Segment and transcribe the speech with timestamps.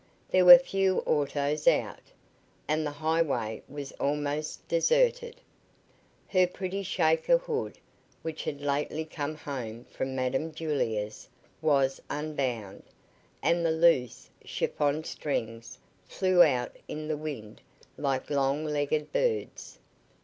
[0.31, 2.01] There were few autos out,
[2.67, 5.35] and the highway was almost deserted.
[6.27, 7.77] Her pretty Shaker hood,
[8.23, 11.29] which had lately come home from Madam Julia's,
[11.61, 12.81] was unbound,
[13.43, 15.77] and the loose, chiffon strings
[16.07, 17.61] flew out in the wind
[17.95, 19.77] like long legged birds.